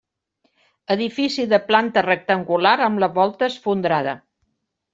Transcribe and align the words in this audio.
Edifici 0.95 1.45
de 1.51 1.59
planta 1.67 2.03
rectangular 2.07 2.73
amb 2.89 3.05
la 3.07 3.13
volta 3.21 3.51
esfondrada. 3.53 4.19